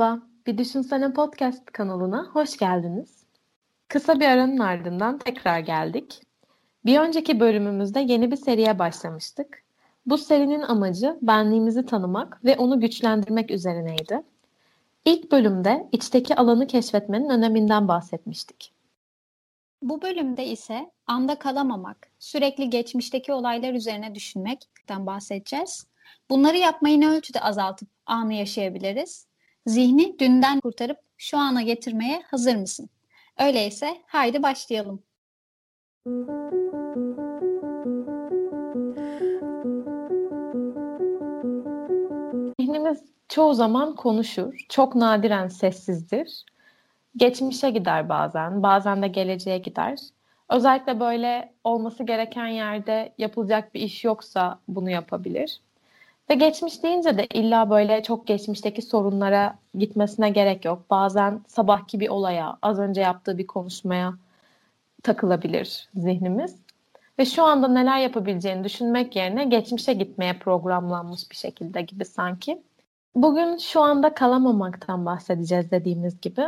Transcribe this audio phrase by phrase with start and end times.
[0.00, 3.24] Merhaba, Bir Düşünsene Podcast kanalına hoş geldiniz.
[3.88, 6.20] Kısa bir aranın ardından tekrar geldik.
[6.84, 9.62] Bir önceki bölümümüzde yeni bir seriye başlamıştık.
[10.06, 14.22] Bu serinin amacı benliğimizi tanımak ve onu güçlendirmek üzerineydi.
[15.04, 18.72] İlk bölümde içteki alanı keşfetmenin öneminden bahsetmiştik.
[19.82, 25.86] Bu bölümde ise anda kalamamak, sürekli geçmişteki olaylar üzerine düşünmekten bahsedeceğiz.
[26.30, 29.29] Bunları yapmayı ne ölçüde azaltıp anı yaşayabiliriz?
[29.70, 32.88] Zihni dünden kurtarıp şu ana getirmeye hazır mısın?
[33.38, 35.02] Öyleyse haydi başlayalım.
[42.60, 46.44] Zihnimiz çoğu zaman konuşur, çok nadiren sessizdir.
[47.16, 49.98] Geçmişe gider bazen, bazen de geleceğe gider.
[50.48, 55.60] Özellikle böyle olması gereken yerde yapılacak bir iş yoksa bunu yapabilir.
[56.30, 60.90] Ve geçmiş deyince de illa böyle çok geçmişteki sorunlara gitmesine gerek yok.
[60.90, 64.14] Bazen sabahki bir olaya, az önce yaptığı bir konuşmaya
[65.02, 66.56] takılabilir zihnimiz.
[67.18, 72.62] Ve şu anda neler yapabileceğini düşünmek yerine geçmişe gitmeye programlanmış bir şekilde gibi sanki.
[73.14, 76.42] Bugün şu anda kalamamaktan bahsedeceğiz dediğimiz gibi.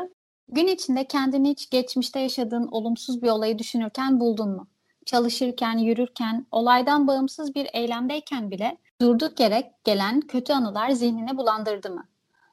[0.48, 4.66] Gün içinde kendini hiç geçmişte yaşadığın olumsuz bir olayı düşünürken buldun mu?
[5.06, 12.08] Çalışırken, yürürken, olaydan bağımsız bir eylemdeyken bile durduk yere gelen kötü anılar zihnine bulandırdı mı?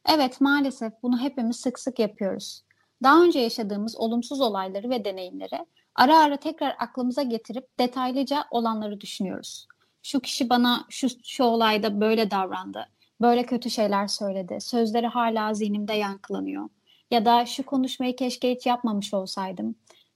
[0.10, 2.64] Evet maalesef bunu hepimiz sık sık yapıyoruz.
[3.04, 9.68] Daha önce yaşadığımız olumsuz olayları ve deneyimleri ara ara tekrar aklımıza getirip detaylıca olanları düşünüyoruz.
[10.04, 12.86] Şu kişi bana şu, şu olayda böyle davrandı,
[13.22, 16.70] böyle kötü şeyler söyledi, sözleri hala zihnimde yankılanıyor.
[17.12, 19.76] Ya da şu konuşmayı keşke hiç yapmamış olsaydım.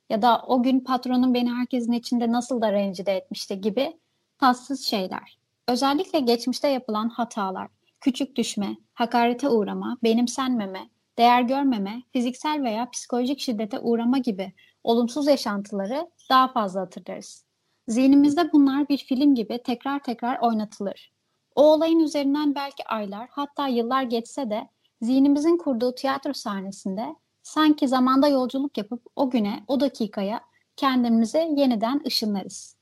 [0.10, 4.00] Ya da o gün patronum beni herkesin içinde nasıl da rencide etmişti gibi
[4.38, 5.43] tatsız şeyler.
[5.68, 7.68] Özellikle geçmişte yapılan hatalar,
[8.02, 14.54] küçük düşme, hakarete uğrama, benimsenmeme, değer görmeme, fiziksel veya psikolojik şiddete uğrama gibi
[14.84, 17.46] olumsuz yaşantıları daha fazla hatırlarız.
[17.88, 21.12] Zihnimizde bunlar bir film gibi tekrar tekrar oynatılır.
[21.56, 24.70] O olayın üzerinden belki aylar hatta yıllar geçse de
[25.02, 30.42] zihnimizin kurduğu tiyatro sahnesinde sanki zamanda yolculuk yapıp o güne, o dakikaya
[30.76, 32.73] kendimize yeniden ışınlarız.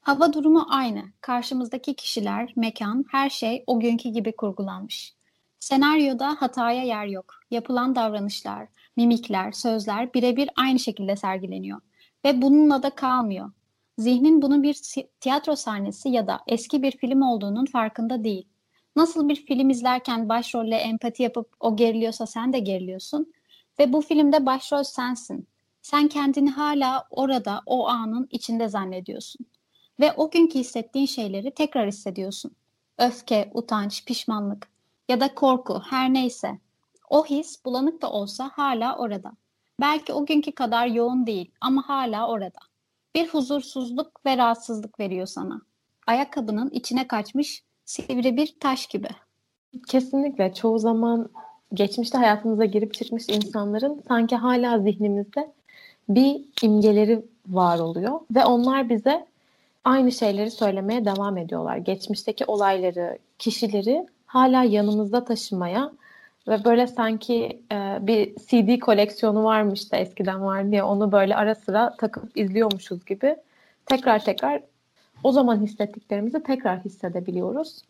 [0.00, 1.02] Hava durumu aynı.
[1.20, 5.14] Karşımızdaki kişiler, mekan, her şey o günkü gibi kurgulanmış.
[5.60, 7.34] Senaryoda hataya yer yok.
[7.50, 11.80] Yapılan davranışlar, mimikler, sözler birebir aynı şekilde sergileniyor.
[12.24, 13.52] Ve bununla da kalmıyor.
[13.98, 14.80] Zihnin bunun bir
[15.20, 18.48] tiyatro sahnesi ya da eski bir film olduğunun farkında değil.
[18.96, 23.32] Nasıl bir film izlerken başrolle empati yapıp o geriliyorsa sen de geriliyorsun.
[23.78, 25.48] Ve bu filmde başrol sensin.
[25.82, 29.46] Sen kendini hala orada, o anın içinde zannediyorsun.
[30.00, 32.52] Ve o günkü hissettiğin şeyleri tekrar hissediyorsun.
[32.98, 34.68] Öfke, utanç, pişmanlık
[35.08, 36.58] ya da korku her neyse.
[37.10, 39.32] O his bulanık da olsa hala orada.
[39.80, 42.58] Belki o günkü kadar yoğun değil ama hala orada.
[43.14, 45.60] Bir huzursuzluk ve rahatsızlık veriyor sana.
[46.06, 49.08] Ayakkabının içine kaçmış sivri bir taş gibi.
[49.88, 51.30] Kesinlikle çoğu zaman
[51.74, 55.52] geçmişte hayatımıza girip çıkmış insanların sanki hala zihnimizde
[56.08, 59.29] bir imgeleri var oluyor ve onlar bize
[59.84, 61.76] aynı şeyleri söylemeye devam ediyorlar.
[61.76, 65.92] Geçmişteki olayları, kişileri hala yanımızda taşımaya
[66.48, 71.54] ve böyle sanki e, bir CD koleksiyonu varmış da eskiden var diye onu böyle ara
[71.54, 73.36] sıra takıp izliyormuşuz gibi
[73.86, 74.62] tekrar tekrar
[75.24, 77.82] o zaman hissettiklerimizi tekrar hissedebiliyoruz.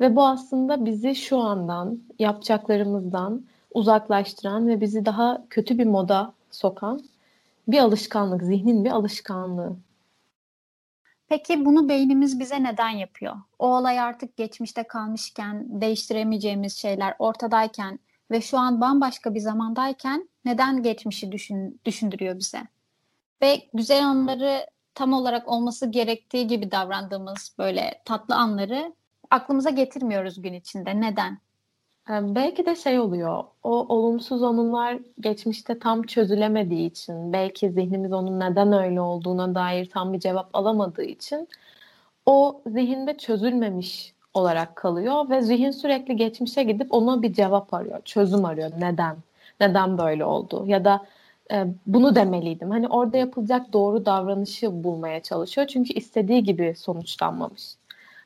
[0.00, 3.44] Ve bu aslında bizi şu andan, yapacaklarımızdan
[3.74, 7.02] uzaklaştıran ve bizi daha kötü bir moda sokan
[7.68, 9.76] bir alışkanlık, zihnin bir alışkanlığı.
[11.28, 13.36] Peki bunu beynimiz bize neden yapıyor?
[13.58, 17.98] O olay artık geçmişte kalmışken, değiştiremeyeceğimiz şeyler ortadayken
[18.30, 22.62] ve şu an bambaşka bir zamandayken neden geçmişi düşün, düşündürüyor bize?
[23.42, 28.94] Ve güzel anları tam olarak olması gerektiği gibi davrandığımız böyle tatlı anları
[29.30, 31.00] aklımıza getirmiyoruz gün içinde.
[31.00, 31.38] Neden?
[32.10, 38.40] Ee, belki de şey oluyor, o olumsuz anılar geçmişte tam çözülemediği için, belki zihnimiz onun
[38.40, 41.48] neden öyle olduğuna dair tam bir cevap alamadığı için
[42.26, 48.44] o zihinde çözülmemiş olarak kalıyor ve zihin sürekli geçmişe gidip ona bir cevap arıyor, çözüm
[48.44, 48.70] arıyor.
[48.80, 49.16] Neden?
[49.60, 50.64] Neden böyle oldu?
[50.66, 51.06] Ya da
[51.52, 52.70] e, bunu demeliydim.
[52.70, 55.66] Hani orada yapılacak doğru davranışı bulmaya çalışıyor.
[55.66, 57.62] Çünkü istediği gibi sonuçlanmamış.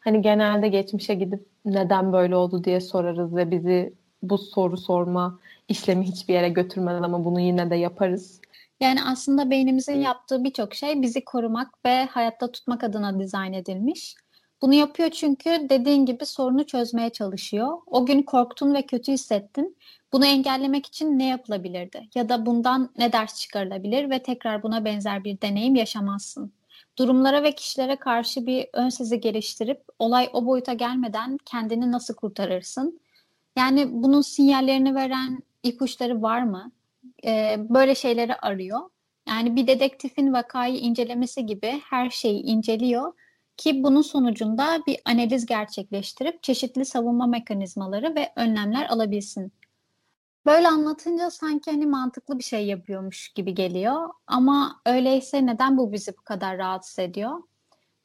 [0.00, 5.38] Hani genelde geçmişe gidip neden böyle oldu diye sorarız ve bizi bu soru sorma
[5.68, 8.40] işlemi hiçbir yere götürmez ama bunu yine de yaparız.
[8.80, 14.14] Yani aslında beynimizin yaptığı birçok şey bizi korumak ve hayatta tutmak adına dizayn edilmiş.
[14.62, 17.78] Bunu yapıyor çünkü dediğin gibi sorunu çözmeye çalışıyor.
[17.86, 19.76] O gün korktun ve kötü hissettin.
[20.12, 22.08] Bunu engellemek için ne yapılabilirdi?
[22.14, 26.52] Ya da bundan ne ders çıkarılabilir ve tekrar buna benzer bir deneyim yaşamazsın.
[26.98, 33.00] Durumlara ve kişilere karşı bir ön sezi geliştirip olay o boyuta gelmeden kendini nasıl kurtarırsın?
[33.56, 36.72] Yani bunun sinyallerini veren ipuçları var mı?
[37.24, 38.80] Ee, böyle şeyleri arıyor.
[39.28, 43.12] Yani bir dedektifin vakayı incelemesi gibi her şeyi inceliyor
[43.56, 49.52] ki bunun sonucunda bir analiz gerçekleştirip çeşitli savunma mekanizmaları ve önlemler alabilsin.
[50.46, 56.12] Böyle anlatınca sanki hani mantıklı bir şey yapıyormuş gibi geliyor ama öyleyse neden bu bizi
[56.18, 57.42] bu kadar rahatsız ediyor?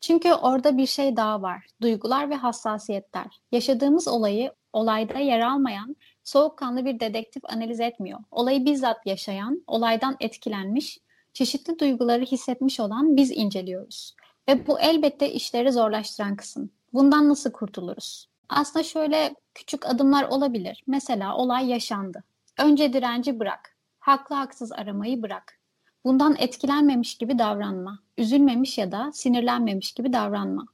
[0.01, 1.65] Çünkü orada bir şey daha var.
[1.81, 3.41] Duygular ve hassasiyetler.
[3.51, 8.19] Yaşadığımız olayı olayda yer almayan, soğukkanlı bir dedektif analiz etmiyor.
[8.31, 10.99] Olayı bizzat yaşayan, olaydan etkilenmiş,
[11.33, 14.15] çeşitli duyguları hissetmiş olan biz inceliyoruz.
[14.49, 16.69] Ve bu elbette işleri zorlaştıran kısım.
[16.93, 18.29] Bundan nasıl kurtuluruz?
[18.49, 20.83] Aslında şöyle küçük adımlar olabilir.
[20.87, 22.23] Mesela olay yaşandı.
[22.59, 23.75] Önce direnci bırak.
[23.99, 25.59] Haklı haksız aramayı bırak.
[26.05, 27.99] Bundan etkilenmemiş gibi davranma.
[28.17, 30.65] Üzülmemiş ya da sinirlenmemiş gibi davranma.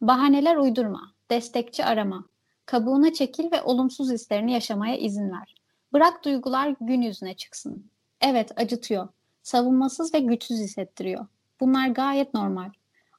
[0.00, 1.12] Bahaneler uydurma.
[1.30, 2.24] Destekçi arama.
[2.66, 5.54] Kabuğuna çekil ve olumsuz hislerini yaşamaya izin ver.
[5.92, 7.90] Bırak duygular gün yüzüne çıksın.
[8.20, 9.08] Evet acıtıyor.
[9.42, 11.26] Savunmasız ve güçsüz hissettiriyor.
[11.60, 12.70] Bunlar gayet normal.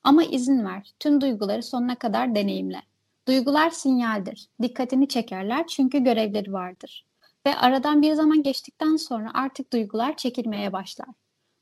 [0.04, 0.94] Ama izin ver.
[1.00, 2.82] Tüm duyguları sonuna kadar deneyimle.
[3.28, 4.48] Duygular sinyaldir.
[4.62, 7.06] Dikkatini çekerler çünkü görevleri vardır.
[7.46, 11.10] Ve aradan bir zaman geçtikten sonra artık duygular çekilmeye başlar.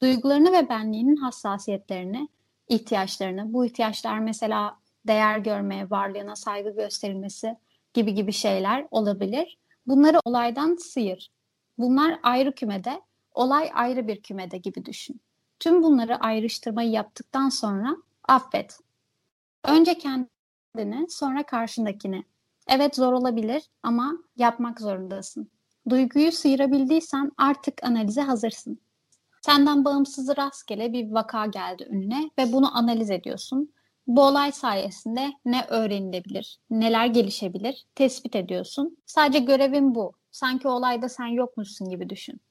[0.02, 2.28] Duygularını ve benliğinin hassasiyetlerini,
[2.69, 4.78] ihtiyaçlarını, bu ihtiyaçlar mesela
[5.08, 7.58] değer görmeye, varlığına saygı gösterilmesi
[7.94, 9.58] gibi gibi şeyler olabilir.
[9.88, 11.31] Bunları olaydan sıyır.
[11.78, 13.02] Bunlar ayrı kümede,
[13.34, 15.22] olay ayrı bir kümede gibi düşün.
[15.60, 17.98] Tüm bunları ayrıştırmayı yaptıktan sonra
[18.28, 18.80] affet.
[19.63, 19.98] Önce
[20.76, 22.24] kendini, sonra karşındakini.
[22.68, 25.52] Evet zor olabilir ama yapmak zorundasın.
[25.90, 28.80] Duyguyu sıyırabildiysen artık analize hazırsın.
[29.42, 33.74] Senden bağımsız rastgele bir vaka geldi önüne ve bunu analiz ediyorsun.
[34.08, 38.98] Bu olay sayesinde ne öğrenilebilir, neler gelişebilir tespit ediyorsun.
[39.06, 40.14] Sadece görevin bu.
[40.32, 42.42] Sanki olayda sen yokmuşsun gibi düşün.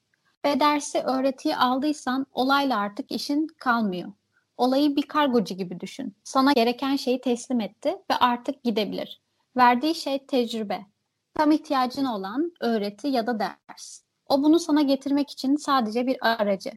[0.44, 4.12] Ve dersi öğretiyi aldıysan olayla artık işin kalmıyor.
[4.60, 6.16] Olayı bir kargocu gibi düşün.
[6.24, 9.20] Sana gereken şeyi teslim etti ve artık gidebilir.
[9.56, 10.86] Verdiği şey tecrübe.
[11.34, 14.02] Tam ihtiyacın olan öğreti ya da ders.
[14.28, 16.70] O bunu sana getirmek için sadece bir aracı.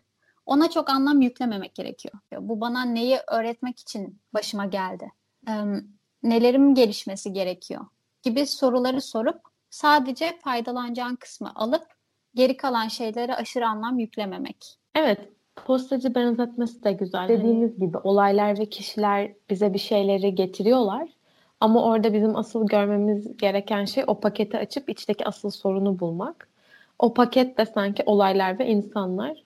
[0.46, 2.14] Ona çok anlam yüklememek gerekiyor.
[2.40, 5.12] Bu bana neyi öğretmek için başıma geldi?
[5.48, 5.64] Ee,
[6.24, 7.86] nelerim gelişmesi gerekiyor?
[8.22, 11.86] Gibi soruları sorup sadece faydalanacağın kısmı alıp
[12.36, 14.80] geri kalan şeylere aşırı anlam yüklememek.
[14.96, 17.28] Evet, postacı benzetmesi de güzel.
[17.28, 21.10] Dediğimiz gibi olaylar ve kişiler bize bir şeyleri getiriyorlar.
[21.60, 26.48] Ama orada bizim asıl görmemiz gereken şey o paketi açıp içteki asıl sorunu bulmak.
[27.00, 29.44] O paket de sanki olaylar ve insanlar.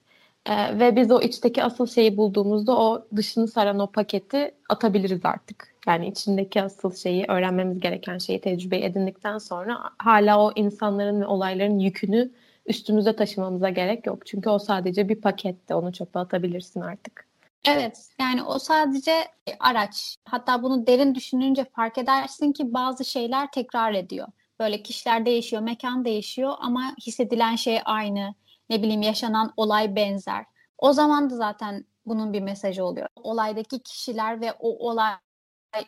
[0.50, 5.74] Ee, ve biz o içteki asıl şeyi bulduğumuzda o dışını saran o paketi atabiliriz artık.
[5.88, 11.80] Yani içindeki asıl şeyi, öğrenmemiz gereken şeyi tecrübe edindikten sonra hala o insanların ve olayların
[11.80, 12.32] yükünü
[12.68, 14.26] üstümüze taşımamıza gerek yok.
[14.26, 17.28] Çünkü o sadece bir pakette onu çöpe atabilirsin artık.
[17.66, 19.12] Evet yani o sadece
[19.60, 20.16] araç.
[20.26, 24.28] Hatta bunu derin düşününce fark edersin ki bazı şeyler tekrar ediyor.
[24.60, 28.34] Böyle kişiler değişiyor, mekan değişiyor ama hissedilen şey aynı.
[28.70, 30.46] Ne bileyim yaşanan olay benzer.
[30.78, 33.08] O zaman da zaten bunun bir mesajı oluyor.
[33.16, 35.14] Olaydaki kişiler ve o olay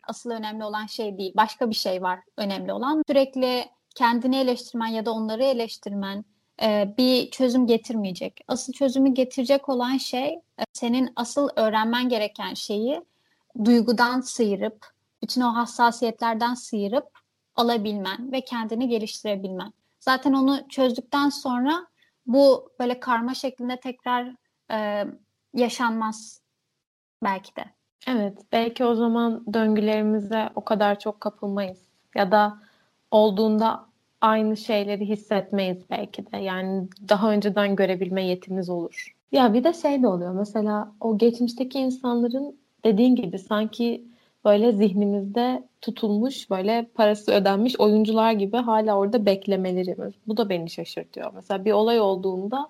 [0.08, 1.34] asıl önemli olan şey değil.
[1.38, 3.03] Başka bir şey var önemli olan.
[3.08, 3.65] Sürekli
[3.96, 6.25] kendini eleştirmen ya da onları eleştirmen,
[6.62, 8.42] e, bir çözüm getirmeyecek.
[8.48, 13.01] Asıl çözümü getirecek olan şey e, senin asıl öğrenmen gereken şeyi
[13.66, 14.86] duygudan sıyırıp,
[15.24, 17.20] bütün o hassasiyetlerden sıyırıp
[17.56, 19.74] alabilmen ve kendini geliştirebilmen.
[20.00, 21.88] Zaten onu çözdükten sonra
[22.28, 24.36] bu böyle karma şeklinde tekrar
[24.72, 25.06] e,
[25.54, 26.42] yaşanmaz
[27.24, 27.66] belki de.
[28.08, 31.80] Evet, belki o zaman döngülerimize o kadar çok kapılmayız.
[32.16, 32.58] Ya da
[33.12, 33.88] olduğunda
[34.22, 36.38] aynı şeyleri hissetmeyiz belki de.
[36.38, 39.16] Yani daha önceden görebilme yetimiz olur.
[39.32, 40.34] Ya bir de şey de oluyor.
[40.34, 44.04] Mesela o geçmişteki insanların dediğin gibi sanki
[44.46, 49.96] böyle zihnimizde tutulmuş böyle parası ödenmiş oyuncular gibi hala orada beklemeleri.
[50.28, 51.32] Bu da beni şaşırtıyor.
[51.36, 52.70] Mesela bir olay olduğunda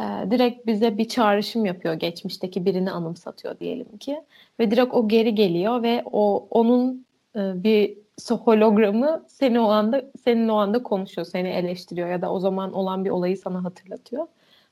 [0.00, 4.22] e, direkt bize bir çağrışım yapıyor geçmişteki birini anımsatıyor diyelim ki
[4.60, 10.48] ve direkt o geri geliyor ve o onun e, bir hologramı seni o anda senin
[10.48, 14.26] o anda konuşuyor, seni eleştiriyor ya da o zaman olan bir olayı sana hatırlatıyor.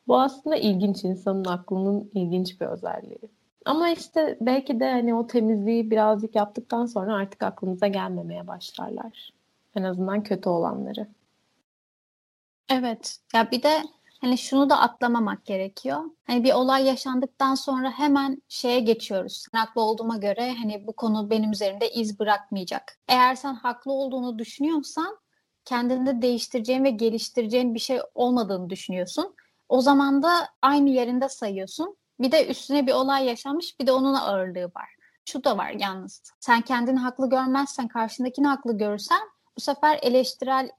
[0.09, 3.18] Bu aslında ilginç insanın aklının ilginç bir özelliği.
[3.64, 9.30] Ama işte belki de hani o temizliği birazcık yaptıktan sonra artık aklımıza gelmemeye başlarlar.
[9.76, 11.06] En azından kötü olanları.
[12.70, 13.18] Evet.
[13.35, 13.82] Ya bir de
[14.20, 16.04] hani şunu da atlamamak gerekiyor.
[16.26, 19.46] Hani bir olay yaşandıktan sonra hemen şeye geçiyoruz.
[19.52, 22.98] Haklı olduğuma göre hani bu konu benim üzerimde iz bırakmayacak.
[23.08, 25.18] Eğer sen haklı olduğunu düşünüyorsan
[25.64, 29.34] kendinde değiştireceğin ve geliştireceğin bir şey olmadığını düşünüyorsun.
[29.68, 31.96] O zaman da aynı yerinde sayıyorsun.
[32.20, 34.88] Bir de üstüne bir olay yaşanmış bir de onun ağırlığı var.
[35.24, 36.22] Şu da var yalnız.
[36.40, 39.20] Sen kendini haklı görmezsen karşındakini haklı görürsen
[39.56, 40.70] bu sefer eleştirel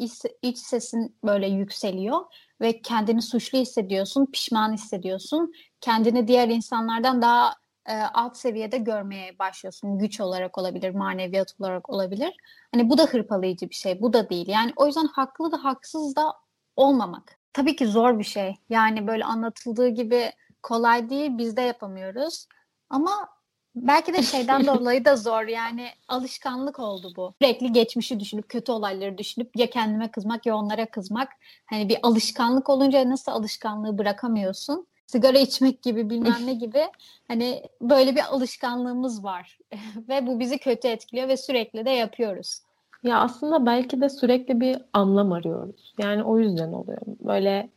[0.41, 2.21] iç sesin böyle yükseliyor
[2.61, 5.53] ve kendini suçlu hissediyorsun, pişman hissediyorsun.
[5.81, 9.99] Kendini diğer insanlardan daha e, alt seviyede görmeye başlıyorsun.
[9.99, 12.33] Güç olarak olabilir, maneviyat olarak olabilir.
[12.73, 14.47] Hani bu da hırpalayıcı bir şey, bu da değil.
[14.47, 16.33] Yani o yüzden haklı da haksız da
[16.75, 17.37] olmamak.
[17.53, 18.55] Tabii ki zor bir şey.
[18.69, 20.31] Yani böyle anlatıldığı gibi
[20.63, 22.47] kolay değil, biz de yapamıyoruz.
[22.89, 23.29] Ama
[23.75, 27.33] belki de şeyden dolayı da zor yani alışkanlık oldu bu.
[27.41, 31.29] Sürekli geçmişi düşünüp kötü olayları düşünüp ya kendime kızmak ya onlara kızmak.
[31.65, 34.87] Hani bir alışkanlık olunca nasıl alışkanlığı bırakamıyorsun?
[35.07, 36.83] Sigara içmek gibi bilmem ne gibi
[37.27, 39.59] hani böyle bir alışkanlığımız var
[40.09, 42.59] ve bu bizi kötü etkiliyor ve sürekli de yapıyoruz.
[43.03, 45.93] Ya aslında belki de sürekli bir anlam arıyoruz.
[45.97, 47.01] Yani o yüzden oluyor.
[47.05, 47.69] Böyle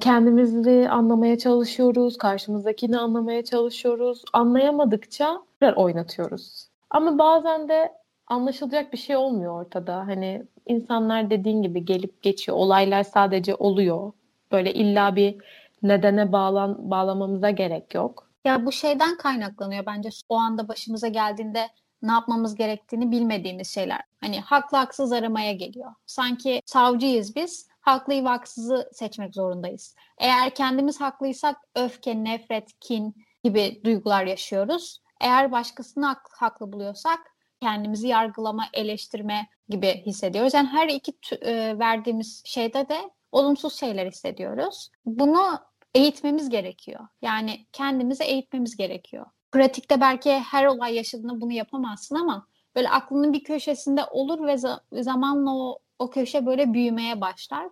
[0.00, 4.22] kendimizi anlamaya çalışıyoruz, karşımızdakini anlamaya çalışıyoruz.
[4.32, 5.42] Anlayamadıkça
[5.76, 6.68] oynatıyoruz.
[6.90, 7.92] Ama bazen de
[8.26, 9.96] anlaşılacak bir şey olmuyor ortada.
[9.96, 12.58] Hani insanlar dediğin gibi gelip geçiyor.
[12.58, 14.12] Olaylar sadece oluyor.
[14.52, 15.36] Böyle illa bir
[15.82, 18.28] nedene bağlan bağlamamıza gerek yok.
[18.44, 20.08] Ya bu şeyden kaynaklanıyor bence.
[20.28, 21.68] O anda başımıza geldiğinde
[22.02, 24.00] ne yapmamız gerektiğini bilmediğimiz şeyler.
[24.20, 25.92] Hani haklı haksız aramaya geliyor.
[26.06, 29.96] Sanki savcıyız biz, haklıyı ve haksızı seçmek zorundayız.
[30.18, 35.02] Eğer kendimiz haklıysak öfke, nefret, kin gibi duygular yaşıyoruz.
[35.20, 37.18] Eğer başkasını hak, haklı buluyorsak
[37.60, 40.54] kendimizi yargılama, eleştirme gibi hissediyoruz.
[40.54, 41.12] Yani her iki
[41.42, 44.90] e, verdiğimiz şeyde de olumsuz şeyler hissediyoruz.
[45.06, 45.58] Bunu
[45.94, 47.08] eğitmemiz gerekiyor.
[47.22, 52.46] Yani kendimizi eğitmemiz gerekiyor pratikte belki her olay yaşadığında bunu yapamazsın ama
[52.76, 54.56] böyle aklının bir köşesinde olur ve
[55.02, 57.68] zamanla o, o köşe böyle büyümeye başlar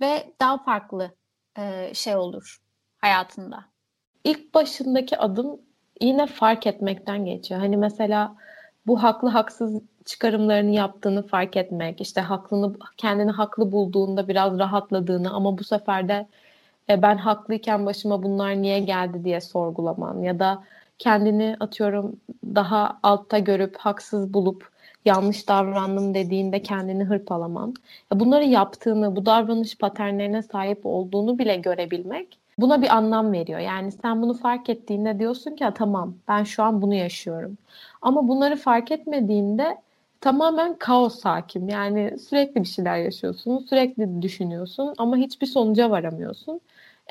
[0.00, 1.10] ve daha farklı
[1.58, 2.62] e, şey olur
[2.98, 3.64] hayatında.
[4.24, 5.60] İlk başındaki adım
[6.00, 7.60] yine fark etmekten geçiyor.
[7.60, 8.36] Hani mesela
[8.86, 15.58] bu haklı haksız çıkarımlarını yaptığını fark etmek, işte haklını kendini haklı bulduğunda biraz rahatladığını ama
[15.58, 16.28] bu sefer de
[16.88, 20.64] e, ben haklıyken başıma bunlar niye geldi diye sorgulaman ya da
[20.98, 24.71] kendini atıyorum daha altta görüp haksız bulup
[25.04, 27.74] yanlış davrandım dediğinde kendini hırpalaman.
[28.12, 33.60] Bunları yaptığını, bu davranış paternlerine sahip olduğunu bile görebilmek buna bir anlam veriyor.
[33.60, 37.58] Yani sen bunu fark ettiğinde diyorsun ki tamam ben şu an bunu yaşıyorum.
[38.02, 39.76] Ama bunları fark etmediğinde
[40.20, 41.68] tamamen kaos hakim.
[41.68, 46.60] Yani sürekli bir şeyler yaşıyorsun, sürekli düşünüyorsun ama hiçbir sonuca varamıyorsun.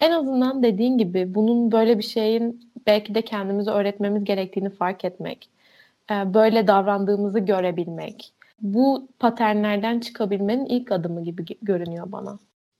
[0.01, 5.50] En azından dediğin gibi bunun böyle bir şeyin belki de kendimize öğretmemiz gerektiğini fark etmek,
[6.10, 12.39] böyle davrandığımızı görebilmek, bu paternlerden çıkabilmenin ilk adımı gibi görünüyor bana.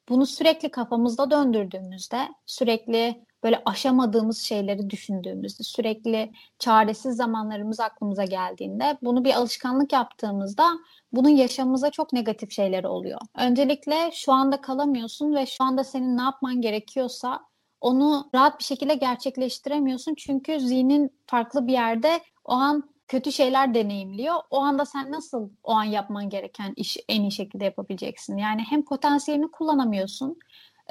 [0.10, 9.26] Bunu sürekli kafamızda döndürdüğümüzde, sürekli böyle aşamadığımız şeyleri düşündüğümüzde, sürekli çaresiz zamanlarımız aklımıza geldiğinde, bunu
[9.26, 10.68] bir alışkanlık yaptığımızda
[11.14, 13.20] bunun yaşamımıza çok negatif şeyleri oluyor.
[13.38, 17.40] Öncelikle şu anda kalamıyorsun ve şu anda senin ne yapman gerekiyorsa
[17.82, 20.16] onu rahat bir şekilde gerçekleştiremiyorsun.
[20.16, 24.36] Çünkü zihnin farklı bir yerde o an kötü şeyler deneyimliyor.
[24.52, 28.38] O anda sen nasıl o an yapman gereken işi en iyi şekilde yapabileceksin?
[28.38, 30.40] Yani hem potansiyelini kullanamıyorsun.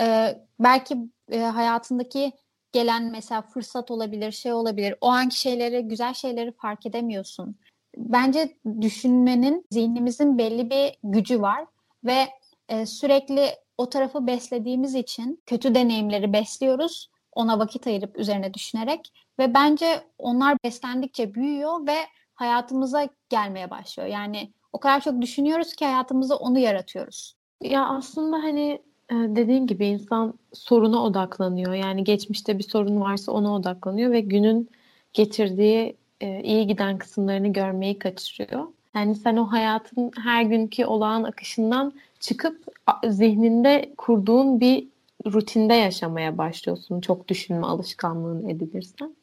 [0.01, 0.97] Ee, belki
[1.31, 2.33] e, hayatındaki
[2.73, 4.95] gelen mesela fırsat olabilir, şey olabilir.
[5.01, 7.57] O anki şeyleri, güzel şeyleri fark edemiyorsun.
[7.97, 11.67] Bence düşünmenin, zihnimizin belli bir gücü var
[12.05, 12.29] ve
[12.69, 17.11] e, sürekli o tarafı beslediğimiz için kötü deneyimleri besliyoruz.
[17.33, 21.97] Ona vakit ayırıp üzerine düşünerek ve bence onlar beslendikçe büyüyor ve
[22.35, 24.09] hayatımıza gelmeye başlıyor.
[24.09, 27.35] Yani o kadar çok düşünüyoruz ki hayatımızda onu yaratıyoruz.
[27.63, 31.75] Ya aslında hani e, dediğin gibi insan soruna odaklanıyor.
[31.75, 34.71] Yani geçmişte bir sorun varsa ona odaklanıyor ve günün
[35.13, 38.67] getirdiği e, iyi giden kısımlarını görmeyi kaçırıyor.
[38.95, 42.65] Yani sen o hayatın her günkü olağan akışından çıkıp
[43.09, 44.89] zihninde kurduğun bir
[45.27, 47.01] rutinde yaşamaya başlıyorsun.
[47.01, 49.15] Çok düşünme alışkanlığın edilirsen.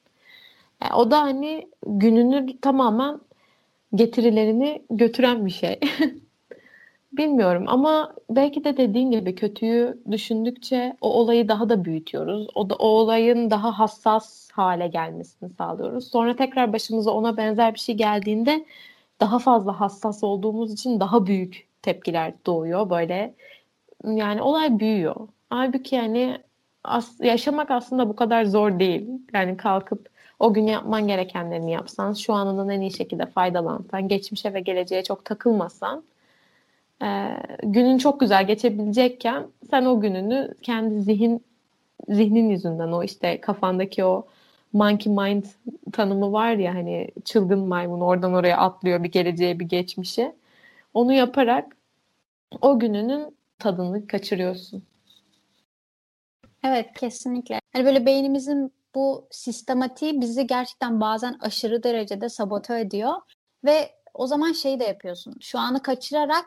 [0.81, 3.19] Yani o da hani gününü tamamen
[3.95, 5.79] getirilerini götüren bir şey.
[7.11, 12.47] Bilmiyorum ama belki de dediğin gibi kötüyü düşündükçe o olayı daha da büyütüyoruz.
[12.55, 16.07] O da o olayın daha hassas hale gelmesini sağlıyoruz.
[16.07, 18.65] Sonra tekrar başımıza ona benzer bir şey geldiğinde
[19.19, 23.33] daha fazla hassas olduğumuz için daha büyük tepkiler doğuyor böyle.
[24.05, 25.27] Yani olay büyüyor.
[25.49, 26.37] Halbuki yani
[26.83, 29.09] as- yaşamak aslında bu kadar zor değil.
[29.33, 34.59] Yani kalkıp o gün yapman gerekenlerini yapsan, şu anının en iyi şekilde faydalansan, geçmişe ve
[34.59, 36.03] geleceğe çok takılmasan
[37.03, 41.43] e, günün çok güzel geçebilecekken sen o gününü kendi zihin
[42.09, 44.27] zihnin yüzünden o işte kafandaki o
[44.73, 45.43] monkey mind
[45.93, 50.35] tanımı var ya hani çılgın maymun oradan oraya atlıyor bir geleceğe bir geçmişe.
[50.93, 51.77] Onu yaparak
[52.61, 54.83] o gününün tadını kaçırıyorsun.
[56.63, 57.59] Evet kesinlikle.
[57.73, 63.13] Hani böyle beynimizin bu sistematiği bizi gerçekten bazen aşırı derecede sabote ediyor
[63.65, 65.33] ve o zaman şey de yapıyorsun.
[65.41, 66.45] Şu anı kaçırarak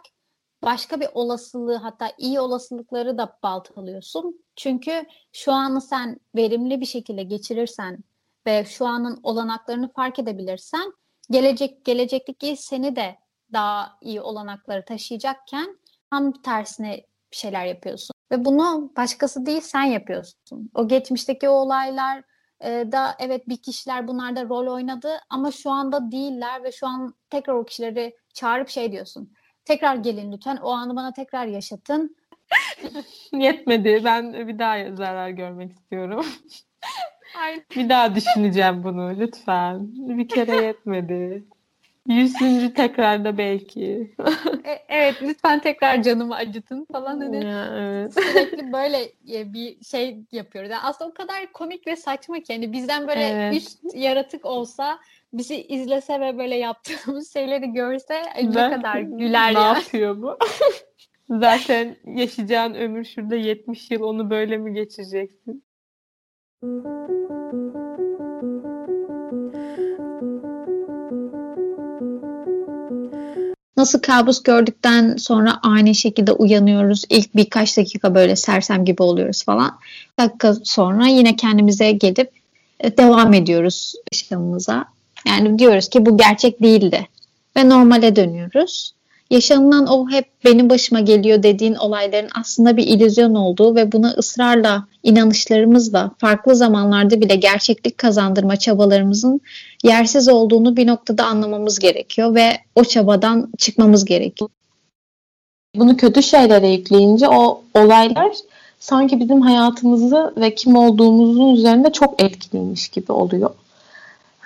[0.62, 4.45] başka bir olasılığı hatta iyi olasılıkları da baltalıyorsun.
[4.57, 7.99] Çünkü şu anı sen verimli bir şekilde geçirirsen
[8.47, 10.93] ve şu anın olanaklarını fark edebilirsen
[11.31, 13.19] gelecek gelecekteki seni de
[13.52, 15.79] daha iyi olanakları taşıyacakken
[16.11, 16.97] tam tersine
[17.33, 18.20] bir şeyler yapıyorsun.
[18.33, 20.71] Ve bunu başkası değil sen yapıyorsun.
[20.75, 22.23] O geçmişteki o olaylar
[22.65, 27.15] e, da evet bir kişiler bunlarda rol oynadı ama şu anda değiller ve şu an
[27.31, 29.33] tekrar o kişileri çağırıp şey diyorsun.
[29.65, 32.17] Tekrar gelin lütfen o anı bana tekrar yaşatın.
[33.33, 34.03] Yetmedi.
[34.05, 36.27] Ben bir daha zarar görmek istiyorum.
[37.39, 37.65] Aynen.
[37.77, 39.89] Bir daha düşüneceğim bunu lütfen.
[39.93, 41.45] Bir kere yetmedi.
[42.09, 44.14] Yüzüncü tekrarda belki.
[44.64, 48.14] e, evet lütfen tekrar canımı acıtın falan hani ya, evet.
[48.14, 49.02] sürekli böyle
[49.33, 50.71] e, bir şey yapıyoruz.
[50.71, 53.54] Yani aslında o kadar komik ve saçma ki yani bizden böyle evet.
[53.54, 54.99] üst yaratık olsa
[55.33, 59.73] bizi izlese ve böyle yaptığımız şeyleri görse ben, ne kadar güler ne ya.
[59.73, 60.38] Ne yapıyor bu?
[61.40, 65.64] Zaten yaşayacağın ömür şurada 70 yıl onu böyle mi geçireceksin?
[73.81, 77.05] Nasıl kabus gördükten sonra aynı şekilde uyanıyoruz.
[77.09, 79.79] İlk birkaç dakika böyle sersem gibi oluyoruz falan.
[80.19, 82.31] Dakika sonra yine kendimize gelip
[82.81, 84.85] e, devam ediyoruz yaşamımıza.
[85.27, 87.09] Yani diyoruz ki bu gerçek değildi.
[87.57, 88.95] Ve normale dönüyoruz
[89.31, 94.87] yaşanılan o hep benim başıma geliyor dediğin olayların aslında bir illüzyon olduğu ve buna ısrarla
[95.03, 99.40] inanışlarımızla farklı zamanlarda bile gerçeklik kazandırma çabalarımızın
[99.85, 104.51] yersiz olduğunu bir noktada anlamamız gerekiyor ve o çabadan çıkmamız gerekiyor.
[105.77, 108.33] Bunu kötü şeylere yükleyince o olaylar
[108.81, 113.51] sanki bizim hayatımızı ve kim olduğumuzun üzerinde çok etkiliymiş gibi oluyor.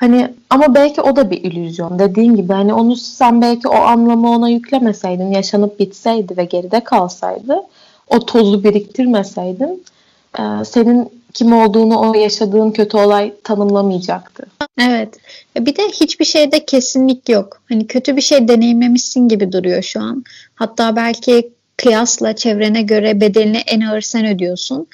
[0.04, 1.98] Hani ama belki o da bir illüzyon.
[1.98, 7.62] Dediğin gibi hani onu sen belki o anlamı ona yüklemeseydin, yaşanıp bitseydi ve geride kalsaydı,
[8.08, 9.84] o tozu biriktirmeseydin
[10.38, 14.46] e, senin kim olduğunu o yaşadığın kötü olay tanımlamayacaktı.
[14.80, 15.18] Evet.
[15.58, 17.60] Bir de hiçbir şeyde kesinlik yok.
[17.68, 20.24] Hani kötü bir şey deneyimlemişsin gibi duruyor şu an.
[20.54, 24.86] Hatta belki kıyasla çevrene göre bedelini en ağır sen ödüyorsun.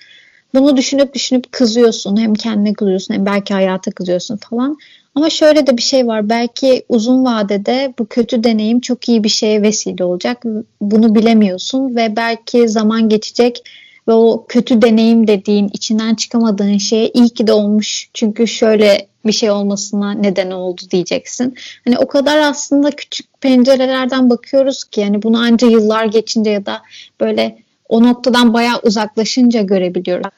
[0.54, 2.16] Bunu düşünüp düşünüp kızıyorsun.
[2.16, 4.76] Hem kendine kızıyorsun hem belki hayata kızıyorsun falan.
[5.14, 6.28] Ama şöyle de bir şey var.
[6.28, 10.42] Belki uzun vadede bu kötü deneyim çok iyi bir şeye vesile olacak.
[10.80, 13.62] Bunu bilemiyorsun ve belki zaman geçecek
[14.08, 18.08] ve o kötü deneyim dediğin, içinden çıkamadığın şeye iyi ki de olmuş.
[18.14, 21.54] Çünkü şöyle bir şey olmasına neden oldu diyeceksin.
[21.84, 26.82] Hani o kadar aslında küçük pencerelerden bakıyoruz ki yani bunu ancak yıllar geçince ya da
[27.20, 30.30] böyle o noktadan bayağı uzaklaşınca görebiliyoruz.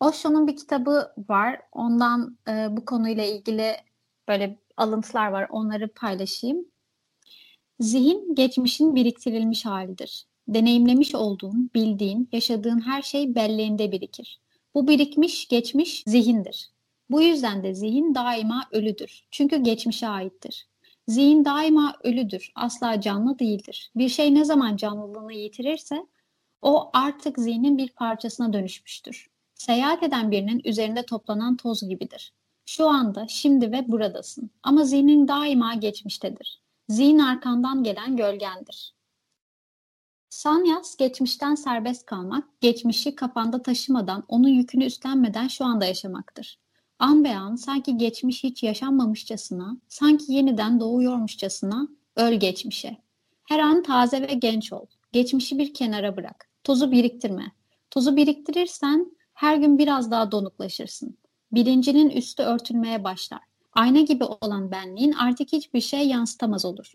[0.00, 1.60] Osho'nun bir kitabı var.
[1.72, 3.76] Ondan e, bu konuyla ilgili
[4.28, 5.46] böyle alıntılar var.
[5.50, 6.66] Onları paylaşayım.
[7.80, 10.26] Zihin geçmişin biriktirilmiş halidir.
[10.48, 14.40] Deneyimlemiş olduğun, bildiğin, yaşadığın her şey belleğinde birikir.
[14.74, 16.70] Bu birikmiş geçmiş zihindir.
[17.10, 19.26] Bu yüzden de zihin daima ölüdür.
[19.30, 20.66] Çünkü geçmişe aittir.
[21.08, 23.90] Zihin daima ölüdür, asla canlı değildir.
[23.96, 26.06] Bir şey ne zaman canlılığını yitirirse
[26.62, 29.28] o artık zihnin bir parçasına dönüşmüştür.
[29.56, 32.32] Seyahat eden birinin üzerinde toplanan toz gibidir.
[32.66, 34.50] Şu anda, şimdi ve buradasın.
[34.62, 36.60] Ama zihnin daima geçmiştedir.
[36.88, 38.94] Zihin arkandan gelen gölgendir.
[40.28, 46.58] Sanyas, geçmişten serbest kalmak, geçmişi kafanda taşımadan, onun yükünü üstlenmeden şu anda yaşamaktır.
[46.98, 52.96] An be an sanki geçmiş hiç yaşanmamışçasına, sanki yeniden doğuyormuşçasına öl geçmişe.
[53.44, 54.86] Her an taze ve genç ol.
[55.12, 56.48] Geçmişi bir kenara bırak.
[56.64, 57.52] Tozu biriktirme.
[57.90, 61.16] Tozu biriktirirsen her gün biraz daha donuklaşırsın.
[61.52, 63.40] Bilincinin üstü örtülmeye başlar.
[63.72, 66.92] Ayna gibi olan benliğin artık hiçbir şey yansıtamaz olur.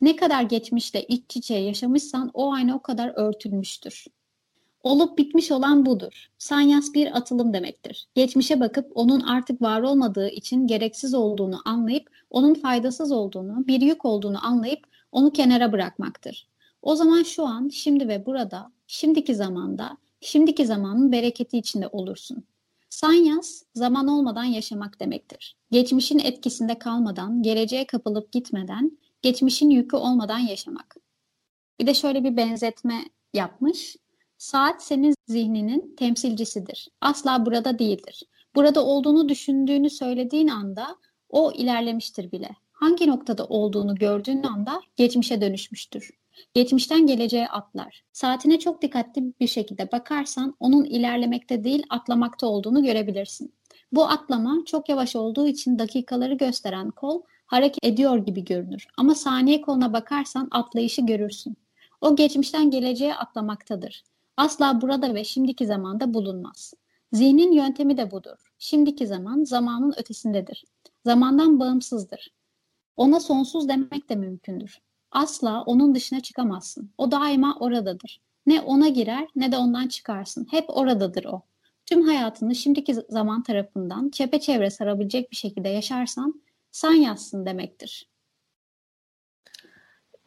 [0.00, 4.04] Ne kadar geçmişte iç içe yaşamışsan o ayna o kadar örtülmüştür.
[4.82, 6.26] Olup bitmiş olan budur.
[6.38, 8.06] Sanyas bir atılım demektir.
[8.14, 14.04] Geçmişe bakıp onun artık var olmadığı için gereksiz olduğunu anlayıp, onun faydasız olduğunu, bir yük
[14.04, 16.48] olduğunu anlayıp onu kenara bırakmaktır.
[16.82, 22.44] O zaman şu an, şimdi ve burada, şimdiki zamanda, şimdiki zamanın bereketi içinde olursun.
[22.90, 25.56] Sanyas, zaman olmadan yaşamak demektir.
[25.70, 30.96] Geçmişin etkisinde kalmadan, geleceğe kapılıp gitmeden, geçmişin yükü olmadan yaşamak.
[31.80, 33.96] Bir de şöyle bir benzetme yapmış.
[34.38, 36.88] Saat senin zihninin temsilcisidir.
[37.00, 38.22] Asla burada değildir.
[38.54, 40.96] Burada olduğunu düşündüğünü söylediğin anda
[41.28, 42.50] o ilerlemiştir bile.
[42.72, 46.10] Hangi noktada olduğunu gördüğün anda geçmişe dönüşmüştür.
[46.54, 48.04] Geçmişten geleceğe atlar.
[48.12, 53.54] Saatine çok dikkatli bir şekilde bakarsan onun ilerlemekte değil atlamakta olduğunu görebilirsin.
[53.92, 58.86] Bu atlama çok yavaş olduğu için dakikaları gösteren kol hareket ediyor gibi görünür.
[58.96, 61.56] Ama saniye koluna bakarsan atlayışı görürsün.
[62.00, 64.04] O geçmişten geleceğe atlamaktadır.
[64.36, 66.74] Asla burada ve şimdiki zamanda bulunmaz.
[67.12, 68.52] Zihnin yöntemi de budur.
[68.58, 70.64] Şimdiki zaman zamanın ötesindedir.
[71.04, 72.30] Zamandan bağımsızdır.
[72.96, 74.80] Ona sonsuz demek de mümkündür.
[75.14, 76.90] Asla onun dışına çıkamazsın.
[76.98, 78.20] O daima oradadır.
[78.46, 80.46] Ne ona girer ne de ondan çıkarsın.
[80.50, 81.42] Hep oradadır o.
[81.86, 88.08] Tüm hayatını şimdiki zaman tarafından çepeçevre sarabilecek bir şekilde yaşarsan sen yazsın demektir.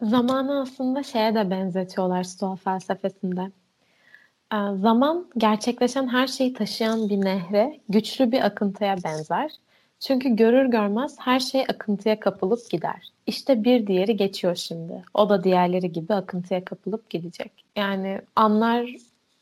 [0.02, 3.52] Zamanı aslında şeye de benzetiyorlar Stoa felsefesinde.
[4.76, 9.52] Zaman gerçekleşen her şeyi taşıyan bir nehre, güçlü bir akıntıya benzer.
[9.99, 13.12] Çünkü görür görmez her şey akıntıya kapılıp gider.
[13.25, 15.03] İşte bir diğeri geçiyor şimdi.
[15.13, 17.51] O da diğerleri gibi akıntıya kapılıp gidecek.
[17.75, 18.89] Yani anlar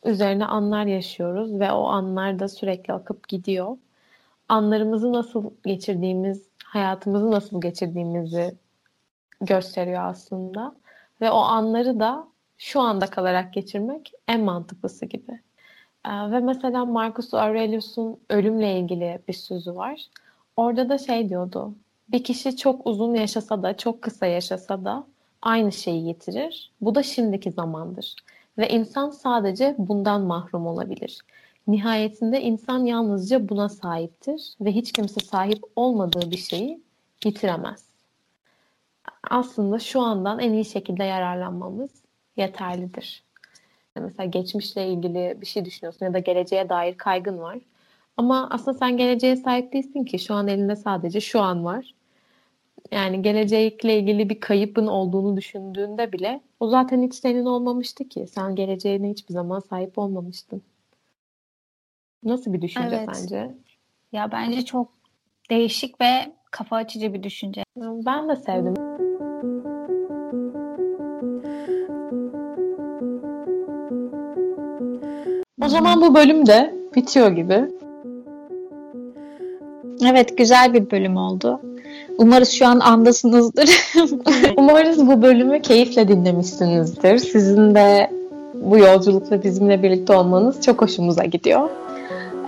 [0.06, 3.78] üzerine anlar yaşıyoruz ve o anlar da sürekli akıp gidiyor.
[4.50, 8.56] Anlarımızı nasıl geçirdiğimiz, hayatımızı nasıl geçirdiğimizi
[9.42, 10.76] gösteriyor aslında.
[11.22, 15.40] Ve o anları da şu anda kalarak geçirmek en mantıklısı gibi.
[16.08, 20.06] Ee, ve mesela Marcus Aurelius'un ölümle ilgili bir sözü var.
[20.58, 21.76] Orada da şey diyordu.
[22.12, 25.08] Bir kişi çok uzun yaşasa da, çok kısa yaşasa da
[25.42, 26.72] aynı şeyi yitirir.
[26.82, 28.16] Bu da şimdiki zamandır.
[28.58, 31.20] Ve insan sadece bundan mahrum olabilir.
[31.68, 36.82] Nihayetinde insan yalnızca buna sahiptir ve hiç kimse sahip olmadığı bir şeyi
[37.26, 37.86] yitiremez.
[39.30, 41.92] Aslında şu andan en iyi şekilde yararlanmamız
[42.38, 43.24] yeterlidir.
[43.96, 47.58] Mesela geçmişle ilgili bir şey düşünüyorsun ya da geleceğe dair kaygın var.
[48.18, 50.20] Ama aslında sen geleceğe sahip değilsin ki.
[50.20, 51.94] Şu an elinde sadece şu an var.
[52.92, 58.28] Yani gelecekle ilgili bir kayıpın olduğunu düşündüğünde bile o zaten hiç senin olmamıştı ki.
[58.28, 60.62] Sen geleceğine hiçbir zaman sahip olmamıştın.
[62.24, 63.10] Nasıl bir düşünce evet.
[63.16, 63.56] sence?
[64.12, 64.92] Ya bence çok
[65.50, 67.64] değişik ve kafa açıcı bir düşünce.
[67.78, 68.74] Ben de sevdim.
[75.62, 77.85] O zaman bu bölüm de bitiyor gibi.
[80.04, 81.60] Evet güzel bir bölüm oldu.
[82.18, 83.70] Umarız şu an andasınızdır.
[84.58, 87.18] Umarız bu bölümü keyifle dinlemişsinizdir.
[87.18, 88.12] Sizin de
[88.54, 91.70] bu yolculukta bizimle birlikte olmanız çok hoşumuza gidiyor.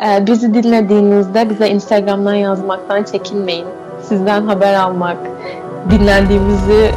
[0.06, 3.66] Ee, bizi dinlediğinizde bize Instagram'dan yazmaktan çekinmeyin.
[4.04, 5.18] Sizden haber almak,
[5.92, 6.92] dinlendiğimizi,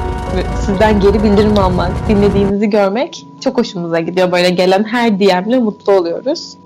[0.67, 4.33] sizden geri bildirim almak, dinlediğinizi görmek çok hoşumuza gidiyor.
[4.33, 6.57] Böyle gelen her DM'le mutlu oluyoruz.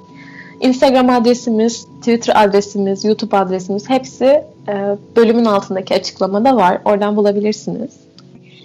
[0.64, 4.24] Instagram adresimiz, Twitter adresimiz, YouTube adresimiz hepsi
[4.68, 6.80] e, bölümün altındaki açıklamada var.
[6.84, 7.90] Oradan bulabilirsiniz.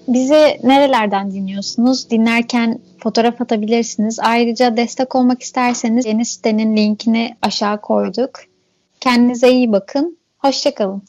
[0.08, 2.10] Bizi nerelerden dinliyorsunuz?
[2.10, 4.20] Dinlerken fotoğraf atabilirsiniz.
[4.20, 8.30] Ayrıca destek olmak isterseniz yeni sitenin linkini aşağı koyduk.
[9.00, 10.18] Kendinize iyi bakın.
[10.38, 11.04] Hoşçakalın.